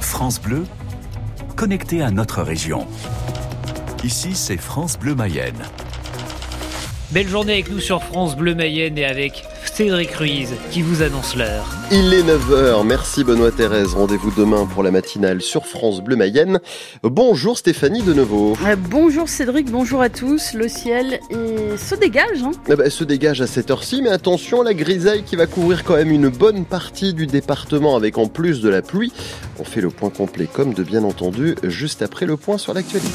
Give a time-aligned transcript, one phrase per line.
[0.00, 0.64] France Bleu,
[1.56, 2.86] connecté à notre région.
[4.04, 5.62] Ici, c'est France Bleu Mayenne.
[7.10, 9.44] Belle journée avec nous sur France Bleu Mayenne et avec
[9.76, 11.68] Cédric Ruiz qui vous annonce l'heure.
[11.92, 13.92] Il est 9h, merci Benoît Thérèse.
[13.92, 16.60] Rendez-vous demain pour la matinale sur France Bleu Mayenne.
[17.02, 18.56] Bonjour Stéphanie de nouveau.
[18.66, 20.54] Euh, bonjour Cédric, bonjour à tous.
[20.54, 22.42] Le ciel se dégage.
[22.42, 25.84] Hein eh ben, se dégage à cette heure-ci, mais attention, la grisaille qui va couvrir
[25.84, 29.12] quand même une bonne partie du département avec en plus de la pluie.
[29.58, 33.10] On fait le point complet comme de bien entendu juste après le point sur l'actualité.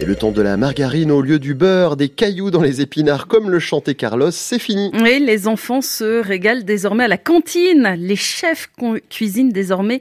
[0.00, 3.28] Et le temps de la margarine au lieu du beurre, des cailloux dans les épinards
[3.28, 4.90] comme le chantait Carlos, c'est fini.
[5.00, 7.94] Oui, les enfants se régalent désormais à la cantine.
[7.96, 8.68] Les chefs
[9.08, 10.00] cuisinent désormais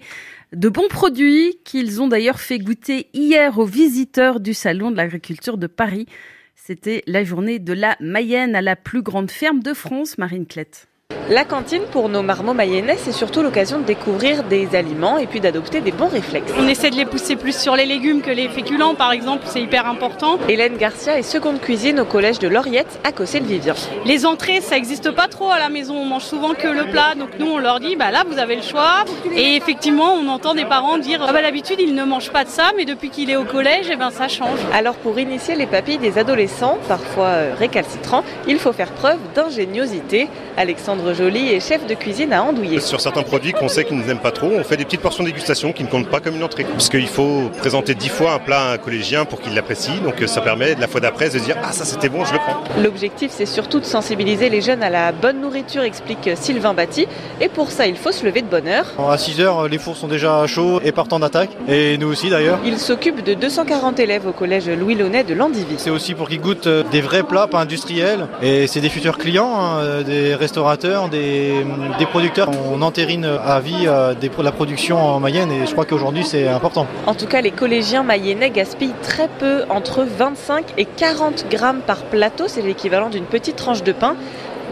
[0.52, 5.60] de bons produits qu'ils ont d'ailleurs fait goûter hier aux visiteurs du Salon de l'agriculture
[5.60, 6.08] de Paris.
[6.56, 10.88] C'était la journée de la Mayenne à la plus grande ferme de France, Marine Clette.
[11.30, 15.40] La cantine pour nos marmots mayennais, c'est surtout l'occasion de découvrir des aliments et puis
[15.40, 16.52] d'adopter des bons réflexes.
[16.60, 19.62] On essaie de les pousser plus sur les légumes que les féculents, par exemple, c'est
[19.62, 20.38] hyper important.
[20.50, 23.74] Hélène Garcia est seconde cuisine au collège de Lauriette à Cossé-le-Vivien.
[24.06, 27.16] Les entrées, ça n'existe pas trop à la maison, on mange souvent que le plat,
[27.18, 29.06] donc nous on leur dit, bah là vous avez le choix.
[29.36, 32.50] Et effectivement, on entend des parents dire, ah bah d'habitude il ne mange pas de
[32.50, 34.60] ça, mais depuis qu'il est au collège, eh ben ça change.
[34.74, 40.28] Alors pour initier les papilles des adolescents, parfois euh, récalcitrants, il faut faire preuve d'ingéniosité.
[40.58, 42.80] Alexandre Joly est chef de cuisine à Andouillé.
[42.80, 45.30] Sur certains produits qu'on sait qu'ils n'aiment pas trop, on fait des petites portions de
[45.30, 46.64] dégustation qui ne comptent pas comme une entrée.
[46.64, 50.00] Parce qu'il faut présenter dix fois un plat à un collégien pour qu'il l'apprécie.
[50.04, 52.40] Donc ça permet de la fois d'après de dire Ah, ça c'était bon, je le
[52.40, 52.64] prends.
[52.82, 57.08] L'objectif, c'est surtout de sensibiliser les jeunes à la bonne nourriture, explique Sylvain Batty.
[57.42, 58.86] Et pour ça, il faut se lever de bonne heure.
[59.00, 61.50] À 6 heures, les fours sont déjà chauds et partant d'attaque.
[61.68, 62.60] Et nous aussi d'ailleurs.
[62.66, 65.76] Il s'occupe de 240 élèves au collège Louis Launay de Landivy.
[65.78, 68.28] C'est aussi pour qu'ils goûtent des vrais plats, pas industriels.
[68.42, 71.64] Et c'est des futurs clients, hein, des restaurateurs, des
[71.98, 72.50] des, producteurs.
[72.50, 76.88] On entérine à vie euh, la production en Mayenne et je crois qu'aujourd'hui c'est important.
[77.08, 82.04] En tout cas, les collégiens mayennais gaspillent très peu, entre 25 et 40 grammes par
[82.06, 82.48] plateau.
[82.48, 84.16] C'est l'équivalent d'une petite tranche de pain.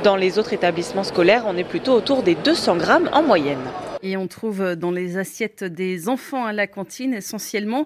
[0.03, 3.61] Dans les autres établissements scolaires, on est plutôt autour des 200 grammes en moyenne.
[4.03, 7.85] Et on trouve dans les assiettes des enfants à la cantine essentiellement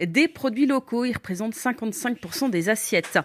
[0.00, 1.04] des produits locaux.
[1.04, 3.18] Ils représentent 55% des assiettes.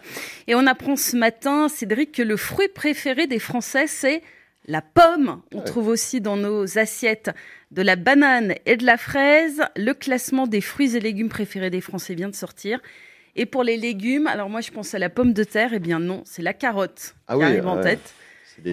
[0.48, 4.22] Et on apprend ce matin, Cédric, que le fruit préféré des Français, c'est
[4.68, 5.42] la pomme.
[5.54, 7.32] On trouve aussi dans nos assiettes
[7.72, 9.64] de la banane et de la fraise.
[9.76, 12.82] Le classement des fruits et légumes préférés des Français vient de sortir.
[13.36, 16.00] Et pour les légumes, alors moi je pense à la pomme de terre, eh bien
[16.00, 18.14] non, c'est la carotte ah qui arrive en tête.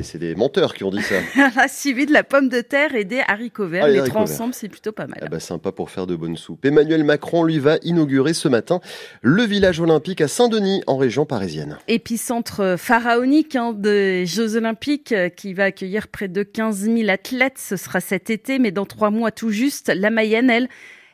[0.02, 1.16] C'est des, menteurs qui ont dit ça.
[1.56, 3.84] la suivi de la pomme de terre et des haricots verts.
[3.84, 5.18] Ah, les, trois ensemble, c'est plutôt pas mal.
[5.20, 6.64] Ah bah, sympa pour faire de bonnes soupes.
[6.64, 8.80] Emmanuel Macron, lui, va inaugurer ce matin
[9.20, 11.78] le village olympique à Saint-Denis, en région parisienne.
[11.86, 17.58] Épicentre pharaonique hein, des Jeux olympiques euh, qui va accueillir près de 15 000 athlètes.
[17.58, 20.68] Ce sera cet été, mais dans trois mois tout juste, la Mayenne, elle,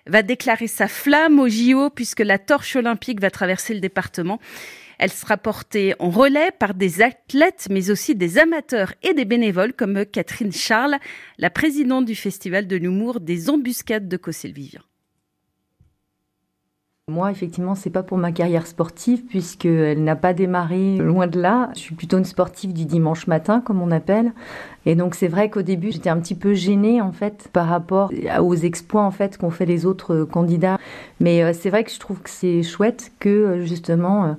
[0.07, 4.39] va déclarer sa flamme au JO puisque la torche olympique va traverser le département.
[5.03, 9.73] Elle sera portée en relais par des athlètes, mais aussi des amateurs et des bénévoles
[9.73, 10.99] comme Catherine Charles,
[11.39, 14.83] la présidente du Festival de l'humour des embuscades de Cossé-le-Vivien.
[17.11, 21.71] Moi, effectivement, c'est pas pour ma carrière sportive puisqu'elle n'a pas démarré loin de là.
[21.75, 24.33] Je suis plutôt une sportive du dimanche matin, comme on appelle.
[24.87, 28.13] Et donc, c'est vrai qu'au début, j'étais un petit peu gênée, en fait, par rapport
[28.41, 30.79] aux exploits, en fait, qu'ont fait les autres candidats.
[31.19, 34.33] Mais euh, c'est vrai que je trouve que c'est chouette que, euh, justement, euh,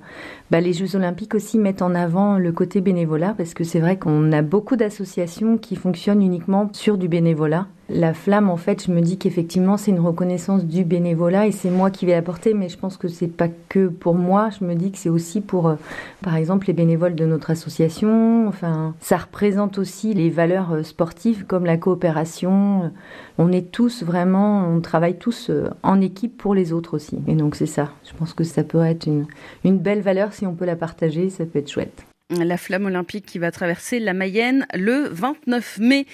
[0.52, 3.98] bah, les Jeux Olympiques aussi mettent en avant le côté bénévolat parce que c'est vrai
[3.98, 7.68] qu'on a beaucoup d'associations qui fonctionnent uniquement sur du bénévolat.
[7.94, 11.70] La flamme, en fait, je me dis qu'effectivement, c'est une reconnaissance du bénévolat et c'est
[11.70, 14.50] moi qui vais l'apporter, mais je pense que c'est pas que pour moi.
[14.58, 15.76] Je me dis que c'est aussi pour, euh,
[16.22, 18.48] par exemple, les bénévoles de notre association.
[18.48, 22.92] Enfin, ça représente aussi les valeurs euh, sportives comme la coopération.
[23.38, 27.20] On est tous vraiment, on travaille tous euh, en équipe pour les autres aussi.
[27.28, 27.90] Et donc, c'est ça.
[28.06, 29.26] Je pense que ça peut être une,
[29.66, 32.04] une belle valeur si on peut la partager, ça peut être chouette.
[32.32, 36.08] La flamme olympique qui va traverser la Mayenne le 29 mai.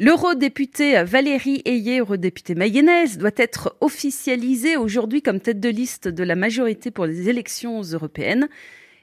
[0.00, 6.36] L'eurodéputée Valérie Ayé, eurodéputée mayonnaise, doit être officialisée aujourd'hui comme tête de liste de la
[6.36, 8.48] majorité pour les élections européennes.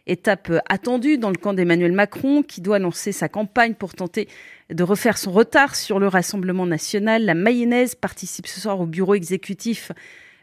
[0.07, 4.27] Étape attendue dans le camp d'Emmanuel Macron, qui doit lancer sa campagne pour tenter
[4.71, 7.25] de refaire son retard sur le Rassemblement national.
[7.25, 9.91] La mayonnaise participe ce soir au bureau exécutif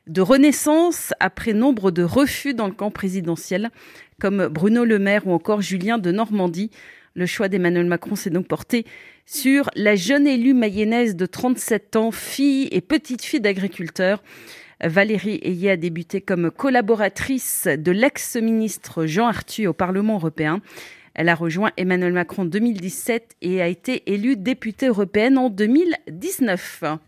[0.07, 3.71] de Renaissance après nombre de refus dans le camp présidentiel,
[4.21, 6.71] comme Bruno Le Maire ou encore Julien de Normandie.
[7.15, 8.87] Le choix d'Emmanuel Macron s'est donc porté
[9.27, 14.23] sur la jeune élue mayonnaise de 37 ans, fille et petite fille d'agriculteurs.
[14.83, 20.61] Valérie Ayé a débuté comme collaboratrice de l'ex-ministre Jean Arthus au Parlement européen.
[21.15, 26.85] Elle a rejoint Emmanuel Macron en 2017 et a été élue députée européenne en 2019.